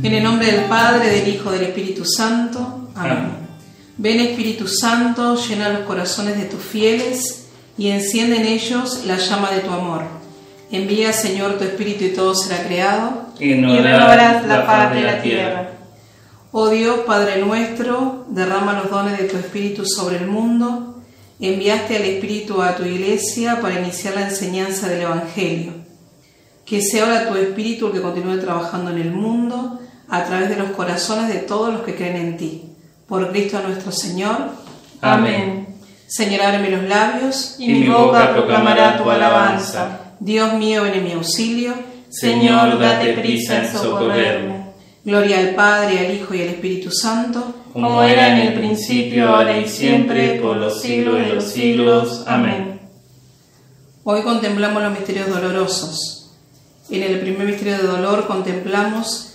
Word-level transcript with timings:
En 0.00 0.14
el 0.14 0.22
nombre 0.22 0.52
del 0.52 0.66
Padre, 0.66 1.10
del 1.10 1.28
Hijo, 1.28 1.50
del 1.50 1.62
Espíritu 1.62 2.04
Santo. 2.04 2.88
Amén. 2.94 3.32
Ven 3.96 4.20
Espíritu 4.20 4.68
Santo, 4.68 5.34
llena 5.34 5.70
los 5.70 5.82
corazones 5.82 6.38
de 6.38 6.44
tus 6.44 6.62
fieles 6.62 7.48
y 7.76 7.88
enciende 7.88 8.36
en 8.36 8.46
ellos 8.46 9.04
la 9.06 9.16
llama 9.16 9.50
de 9.50 9.58
tu 9.58 9.70
amor. 9.70 10.02
Envía, 10.70 11.12
Señor, 11.12 11.58
tu 11.58 11.64
Espíritu 11.64 12.04
y 12.04 12.10
todo 12.10 12.32
será 12.36 12.64
creado 12.64 13.26
y 13.40 13.54
renovarás 13.54 14.46
la 14.46 14.64
paz 14.64 14.94
de 14.94 15.02
la 15.02 15.20
tierra. 15.20 15.70
Oh 16.52 16.68
Dios, 16.68 17.00
Padre 17.00 17.42
nuestro, 17.42 18.24
derrama 18.28 18.74
los 18.74 18.90
dones 18.90 19.18
de 19.18 19.24
tu 19.24 19.36
Espíritu 19.36 19.84
sobre 19.84 20.18
el 20.18 20.28
mundo. 20.28 21.02
Enviaste 21.40 21.96
al 21.96 22.04
Espíritu 22.04 22.62
a 22.62 22.76
tu 22.76 22.84
iglesia 22.84 23.60
para 23.60 23.80
iniciar 23.80 24.14
la 24.14 24.28
enseñanza 24.28 24.88
del 24.88 25.02
Evangelio. 25.02 25.72
Que 26.64 26.82
sea 26.82 27.04
ahora 27.04 27.28
tu 27.28 27.34
Espíritu 27.34 27.88
el 27.88 27.94
que 27.94 28.02
continúe 28.02 28.38
trabajando 28.38 28.92
en 28.92 28.98
el 28.98 29.10
mundo 29.10 29.77
a 30.08 30.24
través 30.24 30.48
de 30.48 30.56
los 30.56 30.70
corazones 30.70 31.28
de 31.28 31.40
todos 31.40 31.72
los 31.72 31.82
que 31.82 31.94
creen 31.94 32.16
en 32.16 32.36
ti. 32.36 32.64
Por 33.06 33.30
Cristo 33.30 33.60
nuestro 33.66 33.92
Señor. 33.92 34.50
Amén. 35.00 35.66
Señor, 36.06 36.42
ábreme 36.42 36.70
los 36.70 36.84
labios 36.84 37.56
y 37.58 37.68
mi 37.68 37.88
boca 37.88 38.32
proclamará 38.32 38.96
tu 38.96 39.10
alabanza. 39.10 40.00
Dios 40.20 40.54
mío, 40.54 40.82
ven 40.82 40.94
en 40.94 41.04
mi 41.04 41.12
auxilio. 41.12 41.74
Señor, 42.08 42.78
date 42.78 43.12
prisa 43.12 43.64
en 43.64 43.72
socorrerme. 43.72 44.68
Gloria 45.04 45.38
al 45.38 45.54
Padre, 45.54 46.06
al 46.06 46.14
Hijo 46.14 46.34
y 46.34 46.42
al 46.42 46.48
Espíritu 46.48 46.90
Santo. 46.90 47.54
Como 47.72 48.02
era 48.02 48.32
en 48.32 48.48
el 48.48 48.54
principio, 48.54 49.28
ahora 49.28 49.58
y 49.58 49.68
siempre, 49.68 50.40
por 50.40 50.56
los 50.56 50.80
siglos 50.80 51.18
de 51.18 51.34
los 51.34 51.44
siglos. 51.44 52.24
Amén. 52.26 52.80
Hoy 54.04 54.22
contemplamos 54.22 54.82
los 54.82 54.92
misterios 54.92 55.28
dolorosos. 55.28 56.30
En 56.90 57.02
el 57.02 57.20
primer 57.20 57.46
misterio 57.46 57.76
de 57.76 57.86
dolor 57.86 58.26
contemplamos 58.26 59.34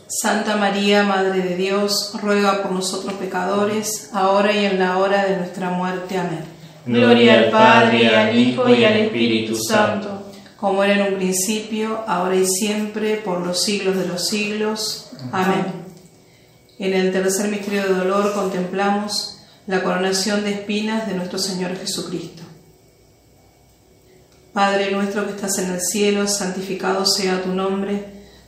Santa 0.11 0.57
María, 0.57 1.03
Madre 1.03 1.41
de 1.41 1.55
Dios, 1.55 2.11
ruega 2.21 2.61
por 2.61 2.73
nosotros 2.73 3.13
pecadores, 3.13 4.09
ahora 4.11 4.51
y 4.51 4.65
en 4.65 4.77
la 4.77 4.97
hora 4.97 5.25
de 5.25 5.37
nuestra 5.37 5.69
muerte. 5.69 6.17
Amén. 6.17 6.43
Gloria 6.85 7.35
al 7.35 7.49
Padre, 7.49 8.13
al 8.13 8.37
Hijo 8.37 8.67
y 8.67 8.83
al 8.83 8.97
Espíritu 8.97 9.55
Santo, 9.55 10.27
como 10.57 10.83
era 10.83 10.95
en 10.95 11.13
un 11.13 11.17
principio, 11.17 12.03
ahora 12.07 12.35
y 12.35 12.45
siempre, 12.45 13.17
por 13.17 13.39
los 13.39 13.63
siglos 13.63 13.95
de 13.95 14.05
los 14.05 14.27
siglos. 14.27 15.11
Amén. 15.31 15.65
En 16.77 16.93
el 16.93 17.13
tercer 17.13 17.49
misterio 17.49 17.83
de 17.83 17.93
dolor 17.93 18.33
contemplamos 18.33 19.37
la 19.65 19.81
coronación 19.81 20.43
de 20.43 20.51
espinas 20.51 21.07
de 21.07 21.13
nuestro 21.13 21.39
Señor 21.39 21.77
Jesucristo. 21.77 22.43
Padre 24.51 24.91
nuestro 24.91 25.25
que 25.25 25.31
estás 25.31 25.57
en 25.59 25.71
el 25.71 25.79
cielo, 25.79 26.27
santificado 26.27 27.05
sea 27.05 27.41
tu 27.41 27.53
nombre, 27.53 28.20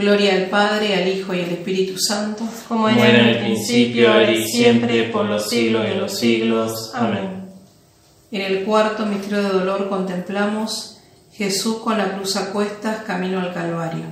Gloria 0.00 0.34
al 0.34 0.46
Padre, 0.46 0.94
al 0.94 1.06
Hijo 1.06 1.34
y 1.34 1.40
al 1.40 1.50
Espíritu 1.50 1.98
Santo, 1.98 2.42
como 2.66 2.88
en 2.88 2.98
el 2.98 3.38
principio, 3.38 4.10
ahora 4.10 4.32
y 4.32 4.48
siempre, 4.48 5.04
por 5.04 5.26
los 5.26 5.50
siglos 5.50 5.82
de 5.84 5.94
los 5.94 6.18
siglos. 6.18 6.92
Amén. 6.94 7.44
En 8.32 8.40
el 8.40 8.64
cuarto 8.64 9.04
misterio 9.04 9.42
de 9.42 9.50
dolor 9.50 9.90
contemplamos 9.90 11.00
Jesús 11.32 11.78
con 11.78 11.98
la 11.98 12.14
cruz 12.14 12.36
a 12.36 12.50
cuestas 12.50 13.02
camino 13.04 13.40
al 13.40 13.52
Calvario. 13.52 14.06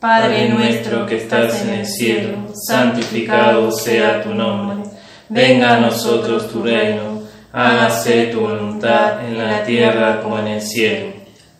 Padre 0.00 0.48
nuestro 0.48 1.06
que 1.06 1.18
estás 1.18 1.62
en 1.62 1.70
el 1.70 1.86
cielo, 1.86 2.52
santificado 2.54 3.70
sea 3.70 4.22
tu 4.22 4.34
nombre. 4.34 4.90
Venga 5.28 5.76
a 5.76 5.80
nosotros 5.80 6.50
tu 6.50 6.62
reino, 6.62 7.22
hágase 7.52 8.26
tu 8.26 8.40
voluntad 8.40 9.24
en 9.24 9.38
la 9.38 9.64
tierra 9.64 10.20
como 10.20 10.38
en 10.38 10.48
el 10.48 10.62
cielo. 10.62 11.15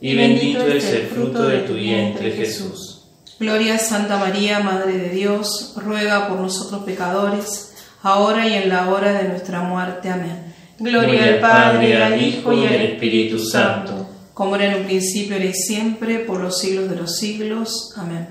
y 0.00 0.14
bendito 0.14 0.66
es 0.66 0.84
el 0.84 1.06
fruto 1.06 1.42
de 1.42 1.60
tu 1.60 1.74
vientre, 1.74 2.32
Jesús. 2.32 3.04
Gloria 3.40 3.76
a 3.76 3.78
Santa 3.78 4.18
María, 4.18 4.60
Madre 4.60 4.98
de 4.98 5.10
Dios, 5.10 5.74
ruega 5.76 6.28
por 6.28 6.40
nosotros 6.40 6.82
pecadores, 6.84 7.72
ahora 8.02 8.48
y 8.48 8.54
en 8.54 8.68
la 8.68 8.88
hora 8.88 9.12
de 9.12 9.28
nuestra 9.28 9.60
muerte. 9.62 10.08
Amén. 10.08 10.54
Gloria 10.78 11.24
al 11.24 11.40
Padre, 11.40 12.02
al 12.02 12.20
Hijo 12.20 12.52
y 12.52 12.66
al 12.66 12.74
Espíritu 12.74 13.38
Santo. 13.38 14.08
Como 14.34 14.56
era 14.56 14.66
en 14.66 14.80
un 14.80 14.86
principio, 14.86 15.36
era 15.36 15.44
y 15.44 15.54
siempre, 15.54 16.20
por 16.20 16.40
los 16.40 16.58
siglos 16.58 16.88
de 16.88 16.96
los 16.96 17.16
siglos. 17.16 17.92
Amén. 17.96 18.28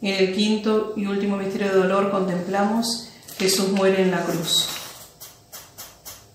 En 0.00 0.14
el 0.14 0.34
quinto 0.34 0.94
y 0.96 1.06
último 1.06 1.36
misterio 1.36 1.68
de 1.68 1.78
dolor 1.78 2.10
contemplamos 2.10 3.08
Jesús 3.38 3.70
muere 3.70 4.02
en 4.02 4.10
la 4.10 4.22
cruz. 4.22 4.68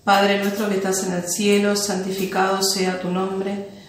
Padre 0.04 0.38
nuestro 0.38 0.68
que 0.68 0.76
estás 0.76 1.06
en 1.06 1.12
el 1.12 1.28
cielo, 1.28 1.76
santificado 1.76 2.62
sea 2.62 3.00
tu 3.00 3.10
nombre. 3.10 3.77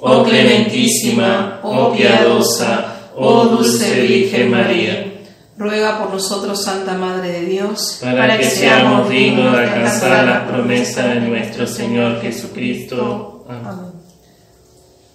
Oh 0.00 0.22
clementísima, 0.22 1.60
oh 1.62 1.92
piadosa, 1.92 3.10
oh 3.16 3.44
dulce 3.46 4.00
Virgen 4.02 4.50
María. 4.50 5.04
Ruega 5.56 5.98
por 5.98 6.12
nosotros, 6.12 6.62
Santa 6.62 6.94
Madre 6.94 7.32
de 7.32 7.46
Dios, 7.46 7.98
para 8.00 8.38
que 8.38 8.44
seamos 8.44 9.08
dignos 9.10 9.52
de 9.52 9.64
alcanzar 9.64 10.24
las 10.24 10.48
promesas 10.48 11.14
de 11.14 11.20
nuestro 11.20 11.66
Señor 11.66 12.20
Jesucristo. 12.20 13.44
Amén. 13.48 13.98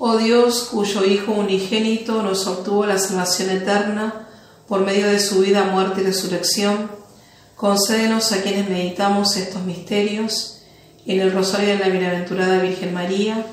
Oh 0.06 0.18
Dios, 0.18 0.68
cuyo 0.70 1.06
Hijo 1.06 1.32
unigénito 1.32 2.22
nos 2.24 2.46
obtuvo 2.46 2.86
la 2.86 2.98
salvación 2.98 3.52
eterna 3.52 4.28
por 4.68 4.82
medio 4.82 5.08
de 5.08 5.18
su 5.18 5.40
vida, 5.40 5.64
muerte 5.64 6.02
y 6.02 6.04
resurrección, 6.04 6.92
concédenos 7.56 8.34
a 8.34 8.42
quienes 8.42 8.70
meditamos 8.70 9.38
estos 9.38 9.64
misterios 9.64 10.62
en 11.06 11.22
el 11.22 11.32
rosario 11.32 11.70
de 11.70 11.80
la 11.80 11.88
bienaventurada 11.88 12.62
Virgen 12.62 12.94
María, 12.94 13.46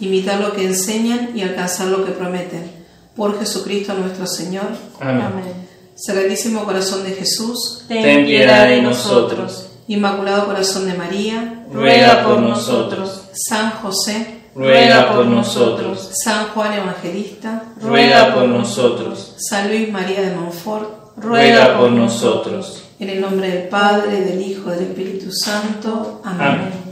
imitar 0.00 0.40
lo 0.40 0.52
que 0.52 0.64
enseñan 0.64 1.30
y 1.34 1.42
alcanzar 1.42 1.88
lo 1.88 2.04
que 2.04 2.12
prometen. 2.12 2.70
Por 3.14 3.38
Jesucristo 3.38 3.94
nuestro 3.94 4.26
Señor. 4.26 4.66
Amén. 5.00 5.66
Sagratísimo 5.94 6.64
Corazón 6.64 7.04
de 7.04 7.12
Jesús, 7.12 7.84
ten 7.88 8.26
piedad 8.26 8.68
de 8.68 8.82
nosotros. 8.82 9.70
Inmaculado 9.88 10.46
Corazón 10.46 10.86
de 10.86 10.94
María, 10.94 11.64
ruega 11.72 12.22
por 12.22 12.40
nosotros. 12.40 13.22
San 13.32 13.70
José, 13.70 14.42
ruega 14.54 15.14
por 15.14 15.24
nosotros. 15.26 16.10
San 16.22 16.48
Juan 16.48 16.74
Evangelista, 16.74 17.62
ruega 17.80 18.34
por 18.34 18.46
nosotros. 18.46 19.36
San 19.38 19.68
Luis 19.68 19.90
María 19.90 20.20
de 20.20 20.36
Montfort, 20.36 21.16
ruega 21.16 21.78
por 21.78 21.90
nosotros. 21.92 22.82
En 22.98 23.08
el 23.08 23.20
nombre 23.20 23.48
del 23.48 23.68
Padre, 23.68 24.20
del 24.20 24.42
Hijo, 24.42 24.70
y 24.70 24.74
del 24.74 24.88
Espíritu 24.88 25.32
Santo. 25.32 26.20
Amén. 26.24 26.85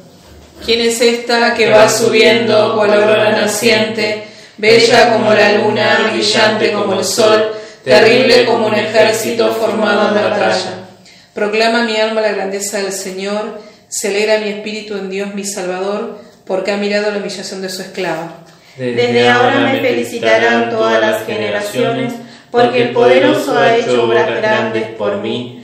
¿Quién 0.64 0.81
es 0.81 1.00
esta 1.00 1.55
que 1.55 1.70
va 1.70 1.88
subiendo 1.88 2.74
cual 2.74 2.92
aurora 2.92 3.31
naciente, 3.33 4.24
bella 4.57 5.12
como 5.12 5.33
la 5.33 5.53
luna, 5.53 6.11
brillante 6.11 6.72
como 6.72 6.98
el 6.98 7.05
sol? 7.05 7.55
terrible 7.85 8.46
como 8.46 8.66
un 8.66 8.74
ejército 8.74 9.53
formado 9.53 10.09
en 10.09 10.14
batalla. 10.14 10.87
Proclama 11.35 11.85
mi 11.85 11.96
alma 11.96 12.22
la 12.22 12.33
grandeza 12.33 12.79
del 12.79 12.92
Señor, 12.92 13.61
se 13.88 14.09
alegra 14.09 14.38
mi 14.38 14.48
espíritu 14.48 14.96
en 14.96 15.11
Dios 15.11 15.35
mi 15.35 15.44
Salvador, 15.44 16.18
porque 16.46 16.72
ha 16.72 16.77
mirado 16.77 17.11
la 17.11 17.18
humillación 17.18 17.61
de 17.61 17.68
su 17.68 17.83
esclava. 17.83 18.38
Desde 18.77 19.29
ahora 19.29 19.61
me 19.61 19.81
felicitarán 19.81 20.70
todas 20.70 21.00
las 21.00 21.27
generaciones, 21.27 22.14
porque 22.50 22.83
el 22.83 22.90
poderoso 22.90 23.57
ha 23.57 23.77
hecho 23.77 24.05
obras 24.05 24.29
grandes 24.29 24.88
por 24.96 25.18
mí. 25.18 25.63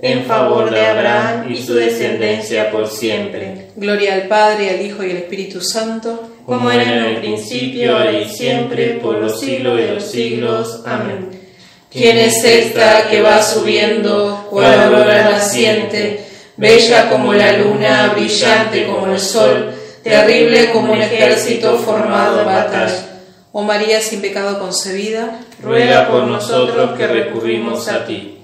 en 0.00 0.24
favor 0.24 0.70
de 0.70 0.80
Abraham 0.80 1.52
y 1.52 1.56
su 1.60 1.74
descendencia 1.74 2.70
por 2.70 2.86
siempre. 2.86 3.68
Gloria 3.76 4.14
al 4.14 4.28
Padre, 4.28 4.70
al 4.70 4.84
Hijo 4.84 5.02
y 5.02 5.10
al 5.10 5.16
Espíritu 5.18 5.60
Santo, 5.60 6.30
como 6.46 6.70
era 6.70 6.84
en 6.84 7.04
el 7.04 7.16
principio, 7.16 7.96
ahora 7.96 8.12
y 8.12 8.28
siempre, 8.28 8.98
por 9.02 9.16
los 9.16 9.40
siglos 9.40 9.76
de 9.76 9.94
los 9.94 10.04
siglos. 10.04 10.82
Amén. 10.86 11.30
¿Quién 11.90 12.18
es 12.18 12.44
esta 12.44 13.08
que 13.08 13.22
va 13.22 13.42
subiendo 13.42 14.46
cual 14.50 14.80
aurora 14.80 15.30
naciente, 15.30 16.20
bella 16.56 17.10
como 17.10 17.32
la 17.32 17.56
luna, 17.58 18.12
brillante 18.14 18.86
como 18.86 19.12
el 19.12 19.18
sol, 19.18 19.72
terrible 20.02 20.70
como 20.70 20.92
un 20.92 21.00
ejército 21.00 21.78
formado 21.78 22.40
en 22.40 22.46
batalla? 22.46 23.04
Oh 23.52 23.62
María 23.62 24.00
sin 24.00 24.20
pecado 24.20 24.58
concebida, 24.60 25.40
ruega 25.62 26.08
por 26.08 26.24
nosotros 26.24 26.96
que 26.96 27.06
recurrimos 27.06 27.88
a 27.88 28.04
ti. 28.04 28.37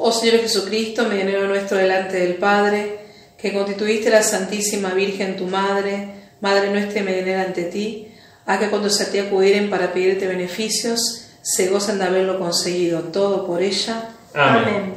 Oh 0.00 0.12
Señor 0.12 0.40
Jesucristo, 0.40 1.08
medianero 1.08 1.48
nuestro 1.48 1.76
delante 1.76 2.18
del 2.18 2.36
Padre, 2.36 3.00
que 3.36 3.52
constituiste 3.52 4.10
la 4.10 4.22
Santísima 4.22 4.94
Virgen 4.94 5.36
tu 5.36 5.46
Madre, 5.46 6.08
Madre 6.40 6.70
nuestra 6.70 7.00
y 7.00 7.02
medianera 7.02 7.42
ante 7.42 7.64
ti, 7.64 8.06
haz 8.46 8.60
que 8.60 8.70
cuando 8.70 8.88
se 8.90 9.02
a 9.02 9.10
ti 9.10 9.18
acudieren 9.18 9.68
para 9.68 9.92
pedirte 9.92 10.28
beneficios, 10.28 11.26
se 11.42 11.66
gozan 11.66 11.98
de 11.98 12.04
haberlo 12.04 12.38
conseguido 12.38 13.00
todo 13.04 13.44
por 13.44 13.60
ella. 13.60 14.10
Amén. 14.34 14.94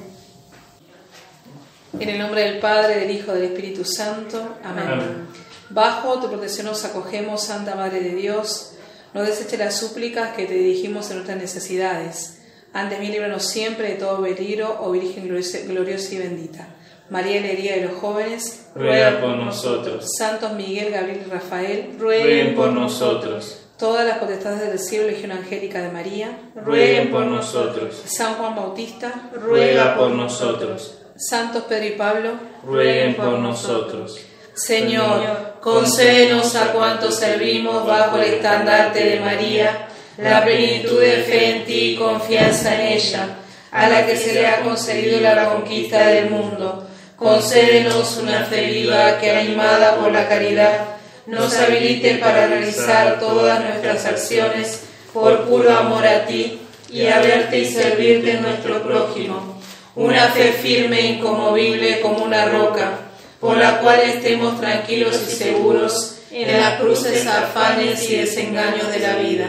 En 1.99 2.09
el 2.09 2.19
nombre 2.19 2.43
del 2.43 2.59
Padre, 2.59 2.99
del 2.99 3.09
Hijo, 3.09 3.33
del 3.33 3.45
Espíritu 3.45 3.83
Santo. 3.83 4.57
Amén. 4.63 5.27
Bajo 5.71 6.19
tu 6.19 6.29
protección 6.29 6.67
nos 6.67 6.85
acogemos, 6.85 7.45
Santa 7.45 7.73
Madre 7.73 8.01
de 8.01 8.13
Dios. 8.13 8.73
No 9.15 9.23
deseches 9.23 9.57
las 9.57 9.77
súplicas 9.77 10.35
que 10.35 10.45
te 10.45 10.53
dirigimos 10.53 11.09
en 11.09 11.15
nuestras 11.17 11.39
necesidades. 11.39 12.40
Antes 12.73 12.99
bien, 12.99 13.11
líbranos 13.11 13.47
siempre 13.47 13.89
de 13.89 13.95
todo 13.95 14.21
peligro, 14.21 14.77
oh 14.81 14.91
Virgen 14.91 15.27
gloriosa 15.27 16.15
y 16.15 16.17
bendita. 16.17 16.67
María 17.09 17.39
Alegría 17.39 17.75
de 17.75 17.87
los 17.87 17.99
jóvenes, 17.99 18.67
ruega 18.73 19.19
por 19.19 19.35
nosotros. 19.35 20.05
Santos 20.17 20.53
Miguel, 20.53 20.91
Gabriel 20.91 21.23
y 21.25 21.29
Rafael, 21.29 21.95
rueguen 21.99 22.55
por 22.55 22.71
nosotros 22.71 23.61
todas 23.81 24.05
las 24.05 24.19
potestades 24.19 24.69
del 24.69 24.77
cielo, 24.77 25.07
Legión 25.07 25.31
Angélica 25.31 25.81
de 25.81 25.89
María, 25.89 26.37
rueguen 26.55 27.09
por 27.09 27.25
nosotros. 27.25 27.99
San 28.05 28.35
Juan 28.35 28.55
Bautista, 28.55 29.11
ruega 29.33 29.97
por 29.97 30.11
nosotros. 30.11 30.99
Santos 31.15 31.63
Pedro 31.63 31.85
y 31.85 31.91
Pablo, 31.93 32.29
rueguen 32.63 33.15
por 33.15 33.39
nosotros. 33.39 34.19
Señor, 34.53 35.55
concédenos 35.61 36.55
a 36.55 36.73
cuantos 36.73 37.15
servimos 37.15 37.87
bajo 37.87 38.17
el 38.17 38.35
estandarte 38.35 39.03
de 39.03 39.19
María 39.19 39.87
la 40.21 40.43
plenitud 40.43 41.01
de 41.01 41.23
fe 41.23 41.49
en 41.49 41.65
ti 41.65 41.93
y 41.93 41.95
confianza 41.95 42.75
en 42.75 42.93
ella, 42.93 43.37
a 43.71 43.89
la 43.89 44.05
que 44.05 44.15
se 44.15 44.33
le 44.33 44.45
ha 44.45 44.61
concedido 44.61 45.19
la 45.19 45.45
conquista 45.49 46.07
del 46.07 46.29
mundo. 46.29 46.87
Concédenos 47.15 48.17
una 48.17 48.45
fe 48.45 48.67
viva 48.67 49.17
que, 49.19 49.31
animada 49.31 49.95
por 49.95 50.11
la 50.11 50.27
caridad, 50.27 50.85
nos 51.25 51.55
habilite 51.57 52.15
para 52.15 52.47
realizar 52.47 53.19
todas 53.19 53.63
nuestras 53.63 54.05
acciones 54.05 54.83
por 55.11 55.45
puro 55.45 55.75
amor 55.75 56.05
a 56.05 56.25
ti 56.25 56.59
y 56.91 57.07
a 57.07 57.19
verte 57.19 57.59
y 57.59 57.65
servirte 57.65 58.33
en 58.33 58.43
nuestro 58.43 58.83
prójimo. 58.83 59.59
Una 59.95 60.27
fe 60.29 60.53
firme 60.53 60.99
e 60.99 61.05
incomovible 61.13 61.99
como 61.99 62.23
una 62.23 62.45
roca, 62.45 62.91
por 63.39 63.57
la 63.57 63.79
cual 63.79 64.01
estemos 64.01 64.59
tranquilos 64.59 65.19
y 65.27 65.31
seguros 65.35 66.17
en 66.31 66.59
las 66.59 66.79
cruces 66.79 67.25
afanes 67.25 68.07
y 68.09 68.17
desengaños 68.17 68.91
de 68.91 68.99
la 68.99 69.15
vida. 69.15 69.47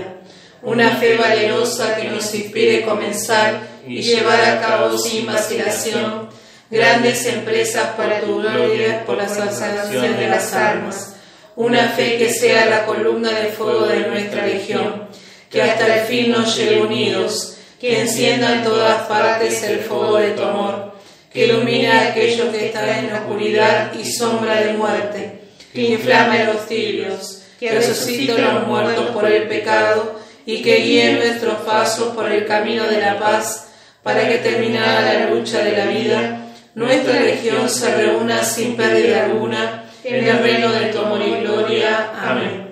Una 0.62 0.90
fe 0.96 1.16
valerosa 1.16 1.96
que 1.96 2.08
nos 2.08 2.32
inspire 2.36 2.82
comenzar 2.82 3.62
y 3.84 4.00
llevar 4.00 4.44
a 4.44 4.60
cabo 4.60 4.96
sin 4.96 5.26
vacilación 5.26 6.28
grandes 6.70 7.26
empresas 7.26 7.88
para 7.96 8.20
tu 8.20 8.40
gloria 8.40 9.04
por 9.04 9.16
la 9.16 9.28
salvación 9.28 10.16
de 10.16 10.28
las 10.28 10.54
almas. 10.54 11.16
Una 11.56 11.88
fe 11.88 12.16
que 12.16 12.32
sea 12.32 12.66
la 12.66 12.86
columna 12.86 13.32
de 13.32 13.48
fuego 13.48 13.86
de 13.86 14.06
nuestra 14.06 14.46
legión, 14.46 15.08
que 15.50 15.62
hasta 15.62 15.96
el 15.96 16.06
fin 16.06 16.30
nos 16.30 16.56
lleve 16.56 16.80
unidos, 16.80 17.56
que 17.80 18.00
encienda 18.00 18.54
en 18.54 18.62
todas 18.62 19.08
partes 19.08 19.64
el 19.64 19.80
fuego 19.80 20.18
de 20.18 20.30
tu 20.30 20.42
amor, 20.42 20.94
que 21.32 21.46
ilumine 21.46 21.90
a 21.90 22.08
aquellos 22.10 22.50
que 22.50 22.66
están 22.66 22.88
en 22.88 23.12
la 23.12 23.18
oscuridad 23.18 23.92
y 23.94 24.04
sombra 24.04 24.60
de 24.60 24.74
muerte, 24.74 25.40
que 25.74 25.82
inflame 25.82 26.44
los 26.44 26.68
tibios, 26.68 27.42
que 27.58 27.72
resucite 27.72 28.32
a 28.32 28.52
los 28.52 28.66
muertos 28.68 29.10
por 29.10 29.28
el 29.28 29.48
pecado 29.48 30.21
y 30.46 30.62
que 30.62 30.76
guíe 30.76 31.12
nuestros 31.14 31.62
pasos 31.62 32.14
por 32.14 32.30
el 32.30 32.46
camino 32.46 32.84
de 32.84 33.00
la 33.00 33.18
paz, 33.18 33.68
para 34.02 34.28
que 34.28 34.38
terminada 34.38 35.12
la 35.12 35.30
lucha 35.30 35.62
de 35.62 35.76
la 35.76 35.86
vida, 35.86 36.46
nuestra 36.74 37.20
legión 37.20 37.68
se 37.68 37.94
reúna 37.94 38.42
sin 38.42 38.76
pérdida 38.76 39.26
alguna 39.26 39.84
en 40.04 40.26
el 40.26 40.38
reino 40.38 40.72
de 40.72 40.86
tu 40.86 40.98
amor 40.98 41.20
y 41.22 41.42
gloria. 41.42 42.12
Amén. 42.20 42.68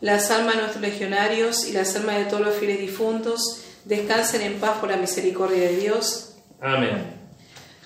Las 0.00 0.30
almas 0.30 0.54
de 0.54 0.60
nuestros 0.62 0.82
legionarios 0.82 1.66
y 1.66 1.72
las 1.72 1.96
almas 1.96 2.18
de 2.18 2.24
todos 2.26 2.42
los 2.42 2.54
fieles 2.54 2.78
difuntos 2.78 3.62
descansen 3.84 4.42
en 4.42 4.60
paz 4.60 4.78
por 4.78 4.90
la 4.90 4.96
misericordia 4.96 5.62
de 5.62 5.76
Dios. 5.76 6.34
Amén. 6.60 7.18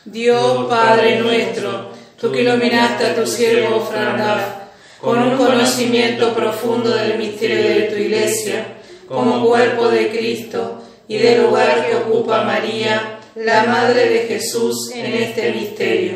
Dios 0.05 0.67
Padre 0.69 1.21
nuestro, 1.21 1.93
tú 2.21 2.33
que 2.33 2.43
iluminaste 2.43 3.07
a 3.07 3.15
tu 3.15 3.27
siervo 3.27 3.81
Frandaf 3.81 4.63
con 5.01 5.23
un 5.23 5.37
conocimiento 5.37 6.35
profundo 6.35 6.91
del 6.91 7.19
misterio 7.19 7.63
de 7.63 7.83
tu 7.83 7.97
iglesia, 7.97 8.79
como 9.13 9.47
cuerpo 9.47 9.89
de 9.89 10.09
Cristo 10.09 10.81
y 11.07 11.19
del 11.19 11.43
lugar 11.43 11.87
que 11.87 11.97
ocupa 11.97 12.45
María, 12.45 13.19
la 13.35 13.65
Madre 13.65 14.09
de 14.09 14.19
Jesús 14.21 14.91
en 14.95 15.05
este 15.05 15.53
misterio, 15.53 16.15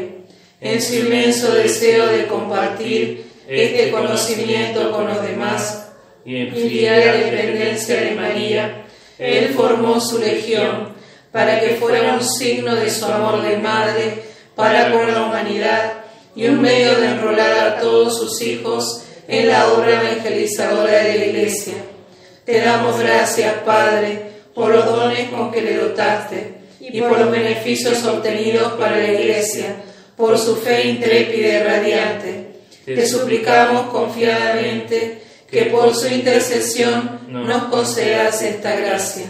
en 0.62 0.80
su 0.80 0.94
inmenso 0.94 1.52
deseo 1.52 2.06
de 2.06 2.26
compartir 2.26 3.26
este 3.46 3.90
conocimiento 3.90 4.90
con 4.92 5.08
los 5.08 5.22
demás 5.22 5.88
y 6.24 6.36
en 6.36 6.54
fiel 6.54 7.30
dependencia 7.30 8.00
de 8.00 8.14
María, 8.14 8.86
Él 9.18 9.52
formó 9.54 10.00
su 10.00 10.18
legión 10.18 10.94
para 11.30 11.60
que 11.60 11.74
fuera 11.74 12.14
un 12.14 12.24
signo 12.24 12.74
de 12.74 12.88
su 12.88 13.04
amor 13.04 13.42
de 13.42 13.58
madre 13.58 14.22
para 14.54 14.90
con 14.90 15.12
la 15.12 15.22
humanidad 15.22 15.92
y 16.34 16.46
un 16.46 16.62
medio 16.62 16.98
de 16.98 17.08
enrolar 17.08 17.58
a 17.58 17.78
todos 17.78 18.16
sus 18.16 18.40
hijos 18.40 19.02
en 19.28 19.48
la 19.48 19.70
obra 19.74 20.02
evangelizadora 20.02 20.92
de 21.02 21.18
la 21.18 21.24
Iglesia. 21.26 21.74
Te 22.46 22.60
damos 22.60 23.00
gracias, 23.00 23.54
Padre, 23.64 24.22
por 24.54 24.70
los 24.70 24.86
dones 24.86 25.28
con 25.30 25.50
que 25.50 25.62
le 25.62 25.76
dotaste 25.76 26.54
y 26.78 27.00
por 27.00 27.18
los 27.18 27.30
beneficios 27.32 28.04
obtenidos 28.04 28.74
para 28.74 28.98
la 28.98 29.12
Iglesia, 29.12 29.74
por 30.16 30.38
su 30.38 30.54
fe 30.54 30.86
intrépida 30.86 31.48
y 31.48 31.62
radiante. 31.64 32.46
Te 32.84 33.04
suplicamos 33.04 33.88
confiadamente 33.88 35.22
que 35.50 35.62
por 35.64 35.92
su 35.92 36.06
intercesión 36.06 37.22
nos 37.26 37.64
concedas 37.64 38.40
esta 38.42 38.76
gracia. 38.76 39.26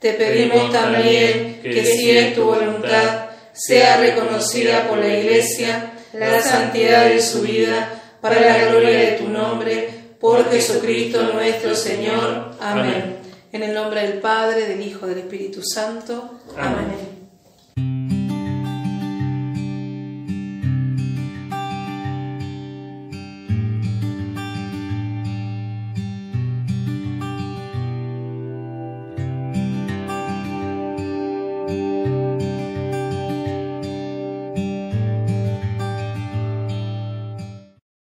Te 0.00 0.14
pedimos 0.14 0.72
también 0.72 1.60
que 1.62 1.84
si 1.84 2.10
es 2.10 2.34
tu 2.34 2.42
voluntad, 2.42 3.26
sea 3.52 3.98
reconocida 3.98 4.88
por 4.88 4.98
la 4.98 5.16
Iglesia 5.16 5.92
la 6.12 6.42
santidad 6.42 7.04
de 7.04 7.22
su 7.22 7.42
vida 7.42 7.88
para 8.20 8.40
la 8.40 8.64
gloria 8.66 8.98
de 8.98 9.12
tu 9.12 9.28
nombre, 9.28 9.99
por 10.20 10.50
Jesucristo 10.50 11.22
nuestro 11.32 11.74
Señor. 11.74 12.52
Amén. 12.60 13.16
En 13.52 13.62
el 13.62 13.74
nombre 13.74 14.02
del 14.02 14.20
Padre, 14.20 14.68
del 14.68 14.80
Hijo, 14.82 15.06
del 15.06 15.18
Espíritu 15.18 15.62
Santo. 15.62 16.38
Amén. 16.56 17.09